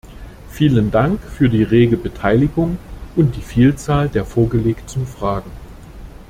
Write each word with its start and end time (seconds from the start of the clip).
Vielen 0.49 0.89
Dank 0.89 1.21
für 1.21 1.47
die 1.47 1.61
rege 1.61 1.95
Beteiligung 1.95 2.79
und 3.15 3.35
die 3.35 3.41
Vielzahl 3.41 4.09
der 4.09 4.25
vorgelegten 4.25 5.05
Fragen. 5.05 5.51